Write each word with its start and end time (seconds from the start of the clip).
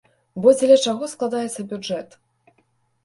Бо 0.45 0.53
дзеля 0.59 0.77
чаго 0.85 1.09
складаецца 1.13 1.67
бюджэт? 1.75 2.19